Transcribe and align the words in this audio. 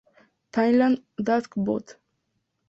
Thailand; 0.51 1.03
Dansk 1.19 1.51
Bot. 1.57 1.99